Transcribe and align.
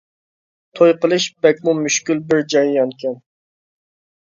توي 0.79 0.93
قىلىش 1.03 1.29
بەكمۇ 1.47 1.77
مۈشكۈل 1.85 2.25
بىر 2.33 2.45
جەريانكەن. 2.57 3.25